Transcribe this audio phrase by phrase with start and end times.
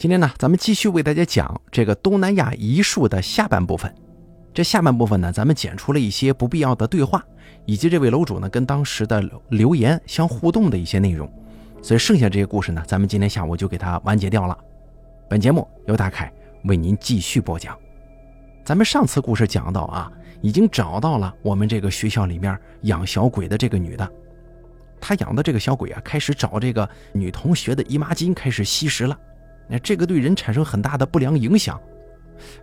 [0.00, 3.94] 今天呢，咱们继续为大家讲这个东南亚遗术的下半部分。
[4.54, 7.22] 这下半部分呢，咱们剪出了一些不必要的对话，
[7.66, 11.30] 以及这位楼主呢跟当时的留言相互动的一些内容。
[11.82, 14.56] 所以剩下这些故事呢，咱们今天下午就给它完结掉了。
[15.28, 16.32] 本节目由大凯
[16.64, 17.78] 为您继续播讲。
[18.64, 20.10] 咱们上次故事讲到啊，
[20.40, 24.10] 已经找到了我们这个学校里面养小鬼的这个女的，
[24.98, 29.14] 她养的这个小鬼啊，开始找这个女同学的姨妈巾开始吸食了，
[29.70, 31.80] 那这个对人产生很大的不良影响。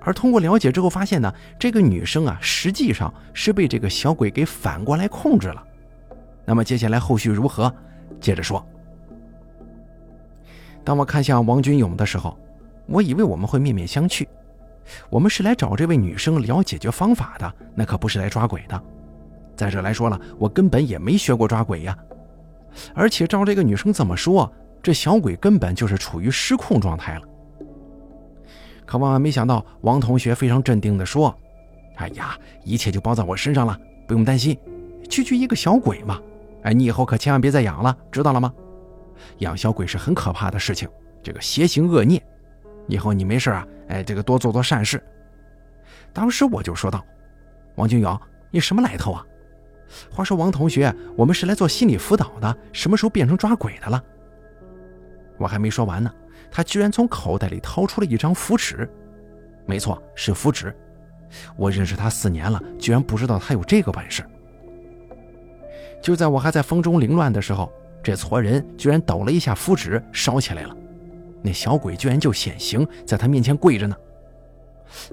[0.01, 5.63] 而通过了解之后发现呢，这个女生啊，实际上是被这个小鬼给反过来控制了。
[6.45, 7.73] 那么接下来后续如何？
[8.19, 8.65] 接着说。
[10.83, 12.37] 当我看向王军勇的时候，
[12.87, 14.27] 我以为我们会面面相觑。
[15.09, 18.81] 我们是来找这位女生聊解决方法的，那可不是来抓鬼的。
[19.55, 21.97] 再者来说了，我根本也没学过抓鬼呀。
[22.95, 27.21] 而且照这个女生这么说，这小鬼根本就是处于失控状态了。
[28.85, 31.35] 可万万没想到，王同学非常镇定地说
[31.97, 34.57] ：“哎呀，一切就包在我身上了，不用担心。
[35.09, 36.21] 区区一个小鬼嘛，
[36.63, 38.53] 哎，你以后可千万别再养了，知道了吗？
[39.39, 40.87] 养小鬼是很可怕的事情，
[41.21, 42.21] 这个邪行恶孽。
[42.87, 45.03] 以后你没事啊，哎，这个多做做善事。”
[46.13, 47.03] 当时我就说道
[47.75, 48.17] ：“王君勇，
[48.51, 49.25] 你什么来头啊？
[50.09, 54.01] 话说王同学，我们是来做心理辅导的，什么时候变成抓鬼的了？”
[55.37, 56.11] 我还没说完呢。
[56.49, 58.89] 他居然从口袋里掏出了一张符纸，
[59.65, 60.75] 没错，是符纸。
[61.57, 64.23] 我认识他四年了，居然不知道他有这个本事。
[66.01, 67.71] 就在我还在风中凌乱的时候，
[68.01, 70.75] 这撮人居然抖了一下符纸，烧起来了。
[71.41, 73.95] 那小鬼居然就显形，在他面前跪着呢。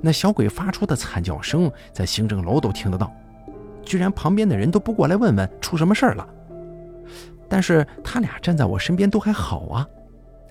[0.00, 3.12] 那小鬼发出的惨叫声，在行政楼都听得到。
[3.82, 6.26] 居然旁边的人都不过来问问出什么事儿了。
[7.48, 9.88] 但是他俩站在我身边都还好啊。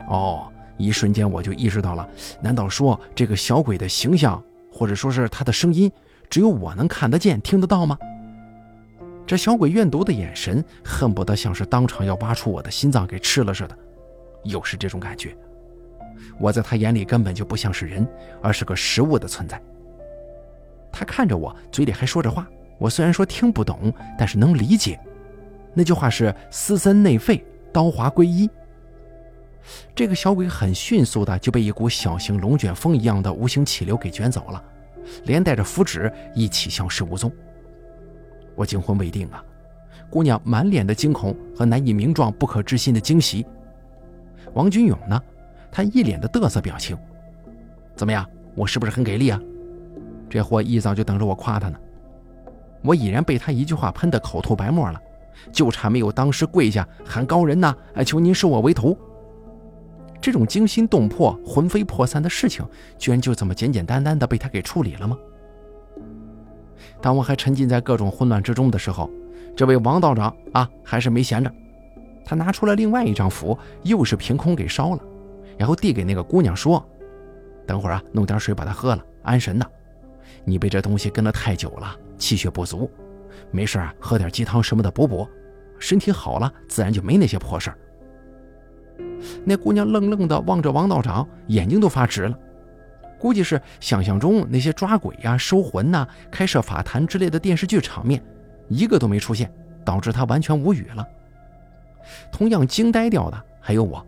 [0.08, 0.50] 哦。
[0.76, 2.10] 一瞬间我就意识到了，
[2.42, 5.90] 难道说这个小鬼的形象，或者说是他的声音，
[6.32, 7.96] 只有我能看得见、听得到吗？
[9.26, 13.78] 这小鬼怨毒的眼神，恨不得像是当场要挖出我的心脏给吃了似的，
[14.46, 15.38] 又是这种感觉。
[16.40, 18.06] 我在他眼里根本就不像是人，
[18.42, 19.62] 而是个食物的存在。
[20.92, 22.48] 他看着我，嘴里还说着话，
[22.80, 25.00] 我虽然说听不懂，但是能理解。
[25.76, 28.50] 那句话是“撕森内肺，刀划归一”。
[29.96, 34.64] 这个小鬼很迅速的就被一股小型龙卷风一样的无形气流给卷走了，
[35.26, 37.32] 连带着符纸一起消失无踪。
[38.56, 39.44] 我惊魂未定啊！
[40.10, 43.46] 姑娘满脸的惊恐和难以名状、不可置信的惊喜。
[44.54, 45.20] 王军勇呢？
[45.72, 46.96] 他一脸的嘚瑟表情。
[47.96, 48.30] 怎么样？
[48.54, 49.42] 我是不是很给力啊？
[50.30, 51.80] 这货一早就等着我夸他呢。
[52.84, 55.02] 我已然被他一句话喷得口吐白沫了，
[55.52, 57.76] 就差没有当时跪下喊高人呐！
[57.96, 58.96] 哎，求您收我为徒。
[60.24, 62.66] 这种惊心动魄、魂飞魄散的事情，
[62.98, 65.18] 居然就这么简简单单的被他给处理了吗？
[67.02, 69.12] 当我还沉浸在各种混乱之中的时候，
[69.54, 71.52] 这位王道长啊，还是没闲着，
[72.24, 75.00] 他拿出了另外一张符，又是凭空给烧了，
[75.58, 76.82] 然后递给那个姑娘说
[77.68, 79.72] ：“等会儿啊，弄点水把它喝了，安神的。
[80.46, 82.90] 你被这东西跟了太久了，气血不足，
[83.52, 85.28] 没事啊，喝点鸡汤什么的补补，
[85.80, 87.78] 身体好了，自然就没那些破事儿。”
[89.46, 92.38] 那姑娘愣愣地望着王道长，眼睛都发直了。
[93.20, 98.22] 估计是想象中那些抓鬼呀、收魂呐、开设法坛之类的电视剧场面，
[98.68, 99.52] 一个都没出现，
[99.86, 101.08] 导致她完全无语了。
[102.32, 104.06] 同样惊呆掉的还有我。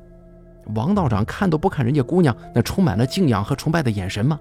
[0.76, 4.40] 王道长看都不看人家姑娘那充满了敬仰和崇拜的眼神吗？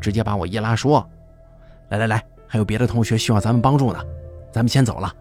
[0.00, 1.06] 直接把我一拉，说
[1.90, 4.00] ：“来来来，还有别的同学需要咱们帮助呢，
[4.50, 5.14] 咱们先走了。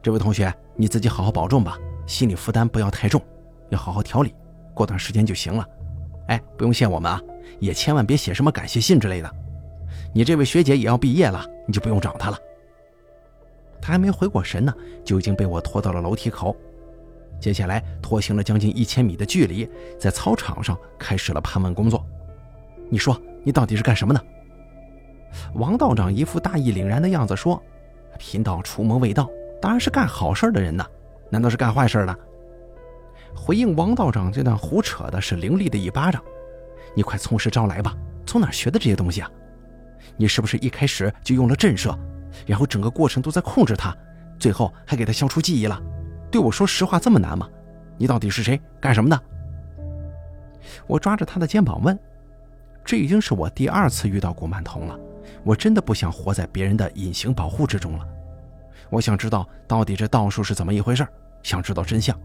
[0.00, 3.20] 这位同学，你自己好好保重吧，心理负担不要太重。”
[3.70, 4.34] 要好好调理，
[4.74, 5.66] 过段时间就行了。
[6.28, 7.20] 哎，不用谢我们啊，
[7.58, 9.30] 也千万别写什么感谢信之类的。
[10.12, 12.38] 你这位学姐也要毕业了，你就不用找她了。
[13.80, 14.72] 她还没回过神呢，
[15.04, 16.54] 就已经被我拖到了楼梯口。
[17.40, 22.04] 接下来拖行了将近一千米的距离，在操场上开始了盘问工作。
[22.90, 24.22] 你说你到底是干什么的？
[25.54, 27.60] 王道长一副大义凛然的样子说
[28.18, 29.30] ：“贫道除魔未到，
[29.60, 30.84] 当然是干好事的人呢，
[31.30, 32.18] 难道是干坏事的？”
[33.34, 36.22] 回应王道长这段胡扯的是凌厉的一巴掌，
[36.94, 37.96] 你快从实招来吧！
[38.26, 39.30] 从哪学的这些东西啊？
[40.16, 41.96] 你是不是一开始就用了震慑，
[42.46, 43.96] 然后整个过程都在控制他，
[44.38, 45.80] 最后还给他消除记忆了？
[46.30, 47.48] 对我说实话这么难吗？
[47.96, 48.60] 你到底是谁？
[48.80, 49.20] 干什么的？
[50.86, 51.98] 我抓着他的肩膀问
[52.84, 54.98] ：“这已经是我第二次遇到古曼童了，
[55.42, 58.06] 我真的不想活在别人的隐形保护之中了。
[58.90, 61.06] 我想知道到底这道术是怎么一回事，
[61.42, 62.18] 想知道真相。”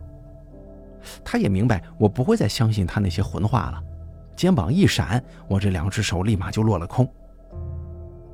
[1.23, 3.83] 他也明白我不会再相信他那些混话了，
[4.35, 7.07] 肩膀一闪，我这两只手立马就落了空。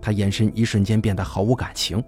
[0.02, 2.04] 他眼神一瞬间变得毫无感情，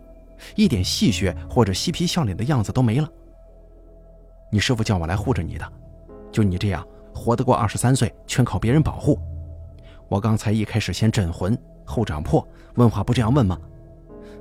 [0.56, 3.08] 一点戏谑或者嬉皮笑脸的样子都没了。
[4.52, 5.74] 你师傅叫我来护着你的，
[6.32, 9.20] 就你这样活得过二十三岁，全靠别人保护。
[10.10, 13.60] 我刚才一开始先镇魂，后掌破，问话不这样问吗？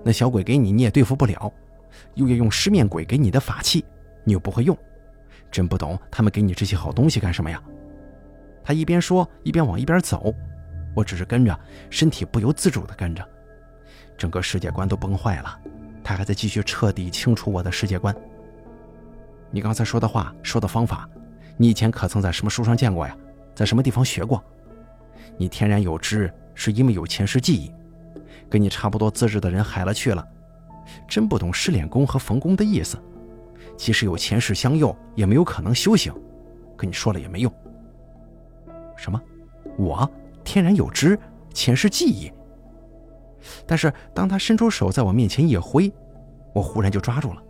[0.05, 1.53] 那小鬼给你，你也对付不了，
[2.15, 3.85] 又要用尸面鬼给你的法器，
[4.25, 4.77] 你又不会用，
[5.53, 7.63] 真不懂他们给你这些好东西干什么呀？
[8.65, 10.35] 他一边说一边往一边走，
[10.97, 11.57] 我只是跟着，
[11.91, 13.23] 身体不由自主地跟着。
[14.17, 15.61] 整个世界观都崩坏了，
[16.03, 18.15] 他还在继续彻底清除我的世界观。
[19.51, 21.09] 你刚才说的话，说的方法，
[21.57, 23.15] 你以前可曾在什么书上见过呀？
[23.55, 24.43] 在什么地方学过？
[25.37, 27.71] 你天然有知，是因为有前世记忆。
[28.49, 30.27] 跟你差不多资质的人海了去了，
[31.09, 32.99] 真不懂失脸功和逢功的意思。
[33.77, 36.13] 即使有前世相佑，也没有可能修行。
[36.77, 37.53] 跟你说了也没用。
[38.97, 39.21] 什么？
[39.79, 40.09] 我
[40.45, 41.19] 天然有知，
[41.55, 42.31] 前世记忆。
[43.67, 45.93] 但是当他伸出手在我面前一挥，
[46.53, 47.43] 我忽然就抓住了，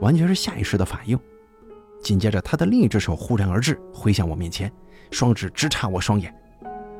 [0.00, 1.18] 完全是下意识的反应。
[2.02, 4.72] 紧接着，他的另一只手忽然而至，挥向我面前，
[5.10, 6.34] 双指直插我双眼。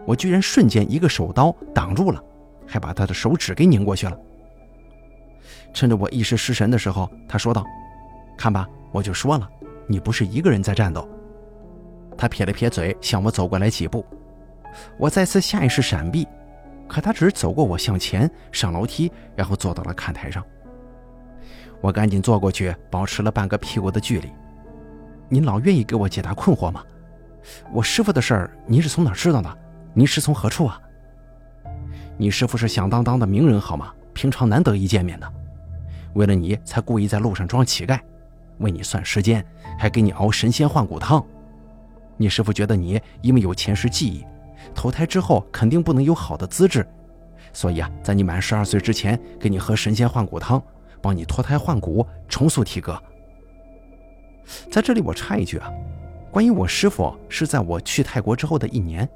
[0.06, 2.22] 我居然瞬间一个手刀挡住了，
[2.66, 4.18] 还把他的手指给拧过去了。
[5.72, 7.64] 趁着我一时失神的时候，他说道
[8.38, 9.46] ：“看吧，我就说了，
[9.87, 11.06] 你不是一个人在战斗。”
[12.17, 14.06] 他撇了撇嘴，向我走过来几步。
[14.96, 16.26] 我再次下意识闪避。
[16.88, 20.43] 可他只是走过我向前上楼梯，然后坐到了看台上。
[21.82, 24.32] 我赶紧坐过去，保持了半个屁股的距离。
[25.29, 26.82] 您老愿意给我解答困惑吗？
[27.73, 29.58] 我师傅的事儿，您是从哪知道的？
[29.93, 30.81] 您是从何处啊？
[32.17, 33.93] 你师傅是响当当的名人好吗？
[34.14, 35.32] 平常难得一见面的，
[36.14, 38.00] 为了你才故意在路上装乞丐，
[38.58, 39.44] 为你算时间，
[39.78, 41.25] 还给你熬神仙换骨汤。
[42.16, 44.25] 你师傅觉得你因为有前世记忆。
[44.75, 46.87] 投胎之后肯定不能有好的资质，
[47.52, 50.62] 所以啊，在你满十二岁之前，给你喝神仙换骨汤，
[51.00, 53.00] 帮你脱胎换骨，重塑体格。
[54.70, 55.72] 在这里我插一句啊，
[56.31, 59.08] 关于我师傅是在我去泰国之后的一年，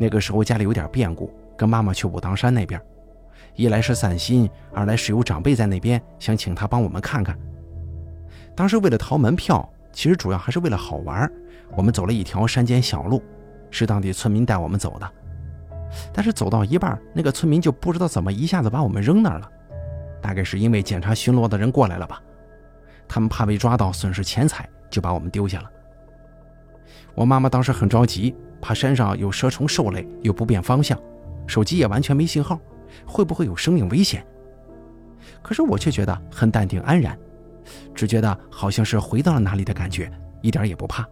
[0.00, 2.80] 那个时候家里有点变故，跟妈妈去武当山那边，
[3.54, 7.38] 一来是散心，二来是有长辈在那边，想请他帮我们看看。
[8.54, 11.30] 当时为了逃门票，其实主要还是为了好玩，
[11.76, 13.22] 我们走了一条山间小路。
[13.70, 15.12] 是当地村民带我们走的，
[16.12, 19.50] 但是走到一半，那个村民就不知道怎么一下子把我们扔那儿了，
[20.22, 22.22] 大概是因为检查巡逻的人过来了吧，
[23.08, 25.68] 他们怕被抓到损失钱财，就把我们丢下了。
[27.16, 30.96] 我妈妈当时很着急，怕山上有蛇虫兽类，又不便方向，
[31.48, 32.60] 手机也完全没信号，
[33.04, 34.24] 会不会有生命危险？
[35.42, 37.18] 可是我却觉得很淡定安然，
[37.94, 40.10] 只觉得好像是回到了哪里的感觉，
[40.42, 41.06] 一点也不怕。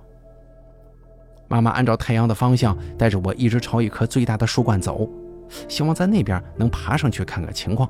[1.48, 5.08] 妈妈按照太阳的方向带着我一直朝一棵最大的树冠走，
[5.68, 7.88] 希望在那边能爬上去看看情况。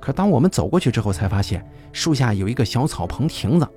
[0.00, 1.62] 可当我们走过去之后，才发现
[1.92, 3.68] 树下有一个小草棚亭子，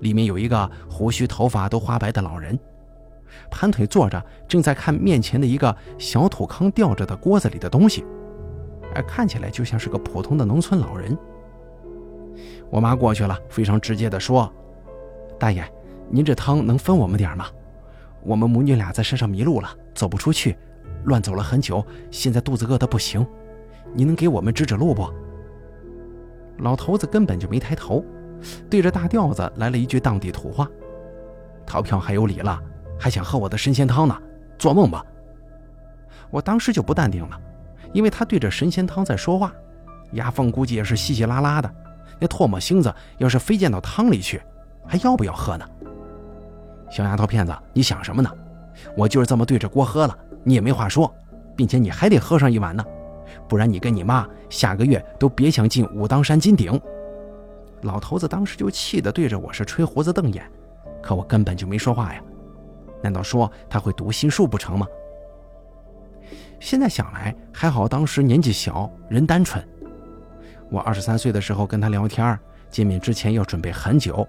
[0.00, 2.58] 里面有一个胡须头发都花白的老人，
[3.48, 8.04] 盘腿坐着，正在看面前的一个小土坑吊着的锅子里的东西，
[8.92, 11.16] 而看起来就像是个普通的农村老人。
[12.70, 14.52] 我妈过去了，非常直接地说
[15.38, 15.64] ：“大爷，
[16.10, 17.46] 您这汤能分我们点吗？”
[18.22, 20.56] 我们母女俩在山上迷路了，走不出去，
[21.04, 23.26] 乱走了很久，现在肚子饿得不行。
[23.94, 25.08] 你能给我们指指路不？
[26.58, 28.04] 老头子根本就没抬头，
[28.68, 30.68] 对着大吊子来了一句当地土话
[31.64, 32.60] ：“逃票还有理了，
[32.98, 34.20] 还想喝我的神仙汤呢？
[34.58, 35.02] 做梦吧！”
[36.30, 37.40] 我当时就不淡定了，
[37.94, 39.54] 因为他对着神仙汤在说话，
[40.12, 41.72] 牙缝估计也是稀稀拉拉的，
[42.20, 44.42] 那唾沫星子要是飞溅到汤里去，
[44.86, 45.64] 还要不要喝呢？
[46.90, 48.30] 小丫头片子，你想什么呢？
[48.96, 51.12] 我就是这么对着锅喝了，你也没话说，
[51.56, 52.84] 并且你还得喝上一碗呢，
[53.48, 56.80] 不然你跟你妈下个月都别想进武当山金顶。
[57.82, 60.44] 老头子当时就气得对着我是吹胡子瞪眼，
[61.02, 62.22] 可我根本就没说话呀。
[63.02, 64.86] 难道说他会读心术不成吗？
[66.58, 69.62] 现在想来还好，当时年纪小，人单纯。
[70.70, 72.38] 我二十三岁的时候跟他聊天，
[72.70, 74.26] 见面之前要准备很久。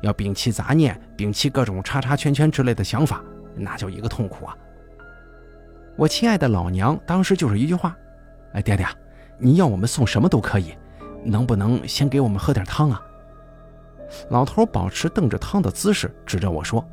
[0.00, 3.22] 要摒弃杂念，摒弃各种叉叉圈圈之类的想法，
[3.54, 4.56] 那叫一个痛苦啊！
[5.96, 7.96] 我亲爱的老娘当时就是一句话
[8.54, 8.86] ：“哎，爹爹，
[9.38, 10.74] 你要我们送什么都可以，
[11.24, 13.00] 能不能先给我们喝点汤啊？”
[14.30, 16.84] 老头保持瞪着汤的姿势，指着我说：“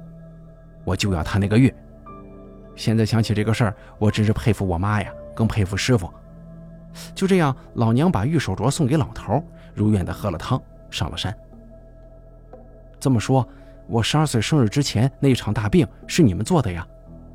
[0.85, 1.73] 我就要他那个玉。”
[2.75, 6.11] 现在想起这个事儿，我真是佩服我妈呀，更佩服师傅。
[7.13, 9.43] 就这样，老娘把玉手镯送给老头，
[9.73, 11.35] 如愿的喝了汤，上了山。
[12.99, 13.47] 这么说，
[13.87, 16.85] 我十二岁生日之前那一场大病是你们做的呀？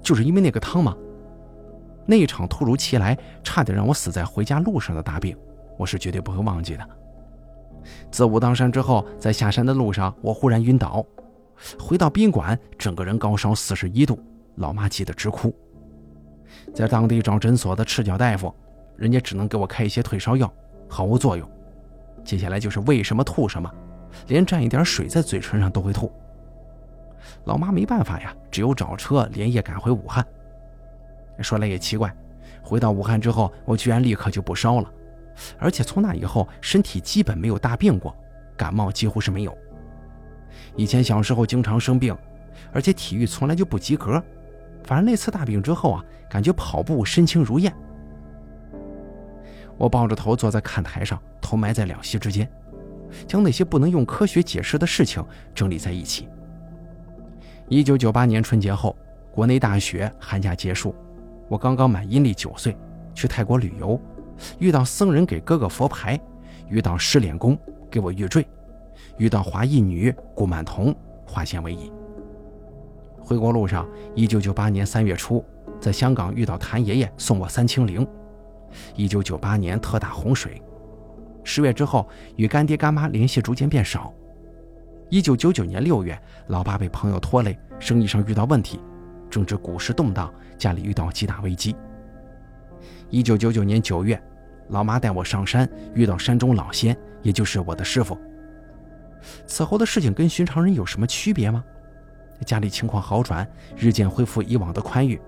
[0.03, 0.95] 就是因为那个汤吗？
[2.07, 5.35] 那一场突如其来、差点让我死在回家路上的大病，
[5.79, 6.87] 我是绝对不会忘记的。
[8.11, 11.05] 自武当山之后，在下山的路上，我忽然晕倒，
[11.81, 14.19] 回到宾馆，整个人高烧四十一度，
[14.57, 15.55] 老妈急得直哭。
[16.75, 18.55] 在当地找诊所的赤脚大夫，
[18.97, 20.53] 人家只能给我开一些退烧药，
[20.89, 21.49] 毫无作用。
[22.25, 23.71] 接下来就是喂什么吐什么，
[24.29, 26.13] 连蘸一点水在嘴唇上都会吐。
[27.45, 30.25] 老妈没办法呀，只有找车连夜赶回武汉。
[31.41, 32.15] 说来也奇怪，
[32.63, 34.91] 回到武汉之后，我居然立刻就不烧了，
[35.59, 38.17] 而且从那以后身体基本没有大病过，
[38.57, 39.57] 感冒几乎是没有。
[40.77, 42.17] 以前小时候经常生病，
[42.73, 44.23] 而且体育从来就不及格。
[44.85, 47.75] 反正那次大病之后啊，感觉跑步身轻如燕。
[49.77, 52.49] 我抱着头坐在看台上，头埋在两膝之间，
[53.27, 56.29] 将那些不能用科学解释的事情整理在一起。
[57.69, 58.97] 一九九八年春节后，
[59.33, 60.95] 国内大学，寒假结束，
[61.49, 62.77] 我刚刚满阴历九岁，
[63.15, 64.01] 去泰国旅游，
[64.59, 66.21] 遇到僧人给哥哥佛牌，
[66.69, 67.59] 遇到失脸公
[67.91, 68.47] 给我玉坠，
[69.17, 70.95] 遇到华裔女顾曼童
[71.27, 71.91] 化险为夷。
[73.19, 75.45] 回国路上，一九九八年三月初，
[75.81, 78.07] 在香港遇到谭爷爷送我三清零。
[78.95, 80.61] 一九九八年特大洪水，
[81.43, 84.13] 十月之后与干爹干妈联系逐渐变少。
[85.11, 88.81] 一九九九年六月，老爸被朋友拖累，生意上遇到问题，
[89.31, 91.77] 正值股市动荡，家里遇到极大危机。
[93.11, 94.21] 一九九九年九月，
[94.69, 98.19] 老妈带我上山，遇到山中老仙，也就是我的师傅。
[99.47, 101.63] 此后的事情跟寻常人有什么区别吗？
[102.45, 105.21] 家里情况好转，日渐恢复以往的宽裕，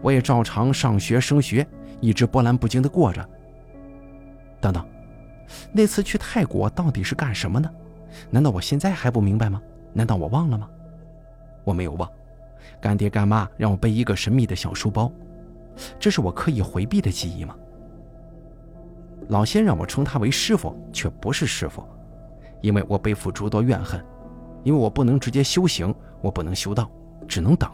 [0.00, 1.66] 我也照常上学升学，
[2.00, 3.26] 一直波澜不惊地过着。
[4.60, 4.84] 等等，
[5.72, 7.70] 那次去泰国到底是干什么呢？
[8.30, 9.62] 难道我现在还不明白吗？
[9.92, 10.68] 难道我忘了吗？
[11.64, 12.10] 我没有忘，
[12.80, 15.12] 干爹干妈让我背一个神秘的小书包，
[15.98, 17.54] 这是我刻意回避的记忆吗？
[19.28, 21.84] 老仙让我称他为师傅，却不是师傅，
[22.60, 24.02] 因为我背负诸多怨恨，
[24.64, 25.94] 因为我不能直接修行。
[26.20, 26.90] 我不能修道，
[27.28, 27.70] 只能等，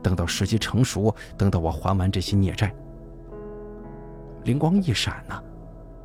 [0.00, 2.72] 等到时机成熟，等到我还完这些孽债。
[4.44, 5.42] 灵光一闪呐，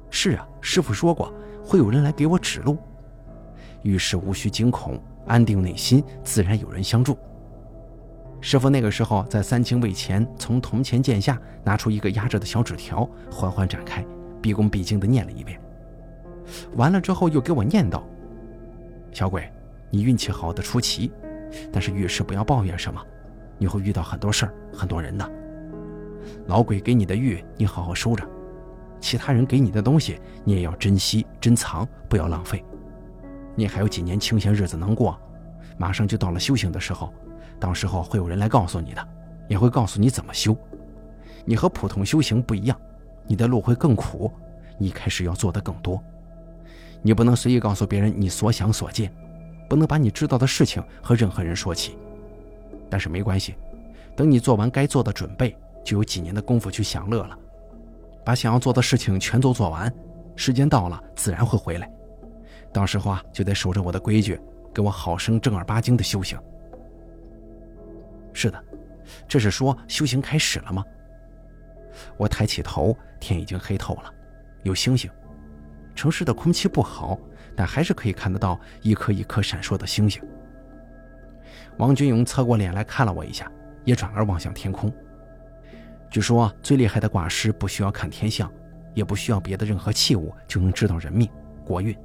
[0.09, 2.77] 是啊，师傅说过会有人来给我指路，
[3.83, 7.17] 遇事无需惊恐，安定内心，自然有人相助。
[8.41, 14.05] 师傅那个时候在三清位前，从铜钱剑下拿出一个压着的小纸条，缓缓展开，
[14.41, 15.59] 毕恭毕敬地念了一遍。
[16.75, 18.01] 完了之后又给我念叨
[19.11, 19.51] ：“小鬼，
[19.91, 21.11] 你运气好的出奇。”
[21.73, 23.03] 但是遇事不要抱怨什么，
[23.57, 25.29] 你会遇到很多事儿、很多人的。
[26.47, 28.25] 老鬼给你的玉，你好好收着；
[28.99, 32.63] 其他人给你的东西，你也要珍惜、珍藏，不要浪费。
[33.55, 35.19] 你还有几年清闲日子能过，
[35.77, 37.13] 马上就到了修行的时候，
[37.59, 39.07] 到时候会有人来告诉你的，
[39.47, 40.55] 也会告诉你怎么修。
[41.45, 42.79] 你和普通修行不一样，
[43.27, 44.31] 你的路会更苦，
[44.77, 46.01] 你开始要做的更多。
[47.01, 49.11] 你不能随意告诉别人你所想所见。
[49.69, 51.95] 不能把你知道的事情和任何人说起，
[52.89, 53.53] 但是没关系，
[54.15, 55.55] 等你做完该做的准备，
[55.89, 57.35] 就有几年的功夫去享乐了。
[58.23, 59.91] 把想要做的事情全都做完，
[60.35, 61.91] 时间到了自然会回来。
[62.71, 64.39] 到时候啊，就得守着我的规矩，
[64.71, 66.39] 给我好生正儿八经的修行。
[68.33, 68.63] 是的，
[69.27, 70.85] 这是说修行开始了吗？
[72.17, 74.13] 我抬起头，天已经黑透了，
[74.61, 75.09] 有星星。
[75.95, 77.19] 城市的空气不好。
[77.55, 80.23] 但还是可以看得到一颗一颗闪烁的星星。
[81.77, 83.51] 王军勇侧过脸来看了我一下，
[83.83, 84.89] 也转而望向天空。
[86.09, 88.51] 据说最厉害的卦师不需要看天象，
[88.93, 91.29] 也不需要别的任何器物，就能知道人命
[91.63, 91.95] 国运。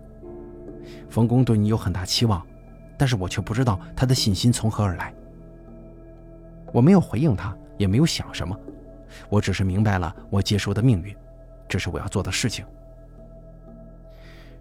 [1.09, 2.47] 冯公对你有很大期望，
[2.99, 5.15] 但是我却不知道他的信心从何而来。
[6.73, 8.59] 我没有回应他，也没有想什么，
[9.31, 11.17] 我只是明白了我接受的命运，
[11.67, 12.65] 这是我要做的事情。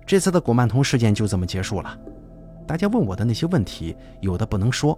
[0.06, 1.98] 这次的古曼童事件就这么结束了。
[2.66, 4.98] 大家问我的那些问题，有的不能说，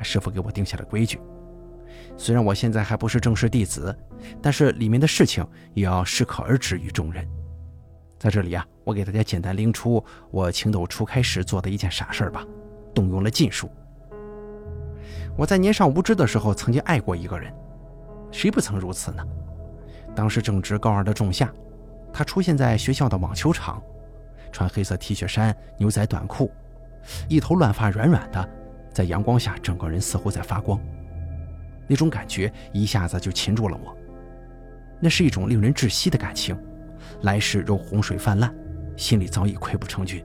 [0.00, 1.20] 师傅给我定下了规矩。
[2.16, 3.96] 虽然我现在还不是正式弟子，
[4.40, 7.26] 但是里面的事情也要适可而止于众人。
[8.18, 12.44] 在这里啊，我给大家简单拎出我情窦初开时做的一件傻事吧，
[12.94, 13.70] 动用了禁术。
[15.36, 17.52] 我在年少无知的时候曾经爱过一个人，
[18.30, 19.22] 谁不曾如此呢？
[20.14, 21.52] 当时正值高二的仲夏，
[22.12, 23.82] 他出现在学校的网球场。
[24.52, 26.48] 穿黑色 T 恤衫、牛仔短裤，
[27.28, 28.48] 一头乱发软软的，
[28.92, 30.80] 在阳光下整个人似乎在发光。
[31.86, 33.96] 那种感觉一下子就擒住了我。
[35.00, 36.56] 那是一种令人窒息的感情，
[37.22, 38.54] 来时如洪水泛滥，
[38.96, 40.24] 心里早已溃不成军。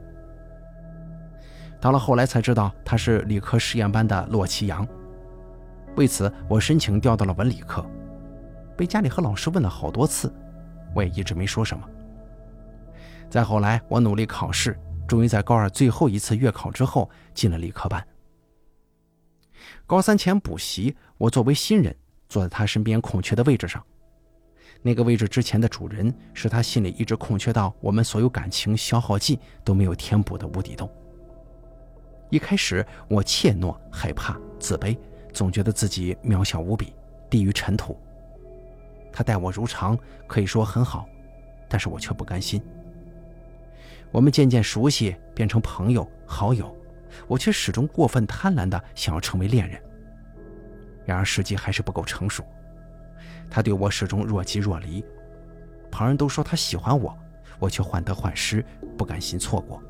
[1.82, 4.88] 到了后来才知道，他是理科实验班的洛奇阳。
[5.96, 7.86] 为此，我申请调到了文理科，
[8.78, 10.32] 被家里和老师问了好多次，
[10.94, 11.84] 我也一直没说什么。
[13.30, 18.06] 再后来，我努力考试，终于在高二最后一次月考之后进了理科班。
[19.86, 21.96] 高三前补习，我作为新人
[22.28, 23.84] 坐在他身边空缺的位置上。
[24.82, 30.89] 那个位置之前的主人是他心里一直空缺到我们所有感情消耗尽都没有填补的无底洞。
[32.30, 34.98] 一开始我怯懦、害怕、自卑，
[35.34, 36.94] 总觉得自己渺小无比，
[37.30, 38.00] 低于尘土。
[39.12, 39.98] 他待我如常，
[40.28, 41.10] 可以说很好，
[41.68, 42.62] 但是我却不甘心。
[44.12, 46.74] 我们渐渐熟悉，变成朋友、好友，
[47.28, 49.82] 我却始终过分贪婪的想要成为恋人。
[51.06, 52.44] 然而时机还是不够成熟。
[53.50, 55.04] 他对我始终若即若离，
[55.89, 57.18] 旁人都说他喜欢我，
[57.58, 58.63] 我却患得患失，
[58.96, 59.82] 不甘心错过。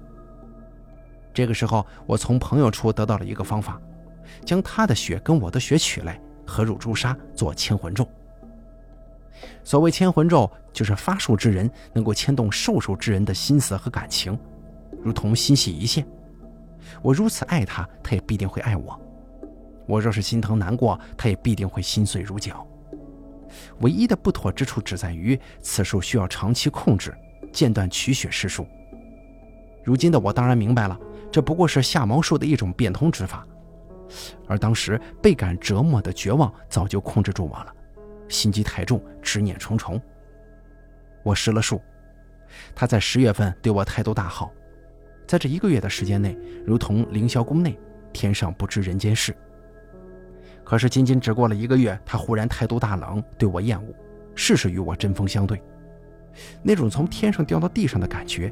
[1.33, 3.79] 这个时候，我从朋友处得到了一个方法，
[4.45, 8.07] 将他的血跟我的血取来，合入朱砂做牵魂咒。
[9.63, 14.37] 所谓牵魂咒，就是发术之人能够牵动受术之人的心思和感情，
[15.03, 16.05] 如同心系一线。
[17.01, 18.99] 我如此爱他，他也必定会爱我；
[19.87, 22.65] 我若是心疼难过，他也必定会心碎如绞。
[23.81, 27.15] 唯一的不妥之处只在于，此术需要长期控制，
[27.51, 28.67] 间断取血施术。
[29.83, 30.99] 如今的我当然明白了，
[31.31, 33.47] 这不过是下毛术的一种变通之法，
[34.47, 37.73] 而当时倍感折磨的绝望早就控制住我了，
[38.27, 39.99] 心机太重，执念重重。
[41.23, 41.81] 我施了术，
[42.75, 44.51] 他在十月份对我态度大好，
[45.29, 47.77] 在这一个月的时间内，如同凌霄宫内，
[48.11, 49.31] 天上不知人间事。
[50.63, 53.93] 可是仅仅只过了一个月，他忽然态度大冷，对我厌恶，
[54.33, 55.61] 事事与我针锋相对。
[56.63, 58.51] 那种从天上掉到地上的感觉，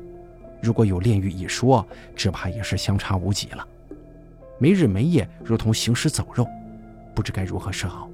[0.61, 1.83] 如果有炼狱一说，
[2.15, 3.67] 只怕也是相差无几了。
[4.59, 6.45] 没日没夜，如同行尸走肉，
[7.15, 8.07] 不知该如何是好。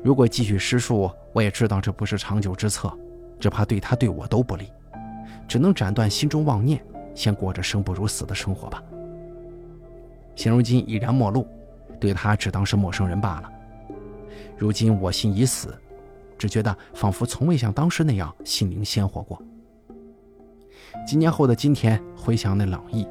[0.00, 2.96] 如果继续施术，我也知道这不是长久之策，
[3.40, 4.70] 只怕对他对我都不利，
[5.48, 6.80] 只能斩断心中妄念，
[7.16, 8.80] 先过着生不如死的生活吧。
[10.36, 11.44] 现如今已然陌路。
[11.98, 13.50] 对他只当是陌生人罢了。
[14.58, 15.74] 如今我心已死，
[16.36, 19.40] 只觉得仿佛从未像当时那样心灵鲜活过。
[21.06, 23.08] 几年后的今天，回想那冷意，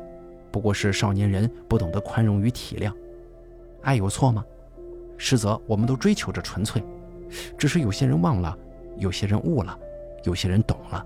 [0.51, 2.93] 不过是少年人不懂得宽容与体谅。
[3.81, 4.45] 爱有错吗？
[5.17, 6.83] 实则我们都追求着纯粹，
[7.57, 8.55] 只是有些人忘了，
[8.97, 9.75] 有些人悟了，
[10.25, 11.03] 有些人懂了。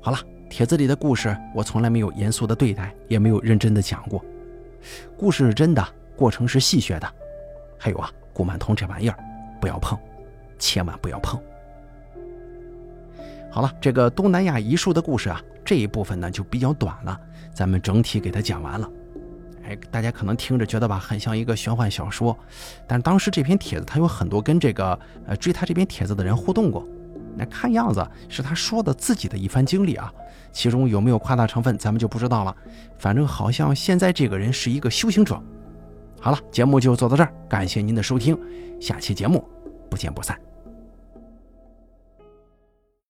[0.00, 0.18] 好了，
[0.52, 4.22] 帖子里的故事我从来没有严肃的对待，也没有认真的讲过。
[5.16, 5.82] 故事是真的。
[6.14, 7.10] 过程是戏谑的，
[7.78, 9.18] 还有啊，古曼童这玩意儿，
[9.62, 9.98] 不要碰，
[10.58, 11.40] 千万不要碰。
[13.50, 17.18] 好了，这个东南亚遗术的故事啊，这一部分呢就比较短了，
[17.54, 18.88] 咱们整体给它讲完了。
[19.64, 22.38] 哎，大家可能听着觉得吧，很像一个玄幻小说，
[22.86, 26.86] 但当时这篇帖子他有很多跟这个呃追他这篇帖子的人互动过，
[27.36, 30.12] 那看样子是他说的自己的一番经历啊，
[30.52, 32.54] 其中有没有夸大成分，咱们就不知道了。
[32.98, 35.40] 反正好像现在这个人是一个修行者。
[36.20, 38.38] 好了，节目就做到这儿，感谢您的收听，
[38.80, 39.44] 下期节目
[39.90, 40.51] 不见不散。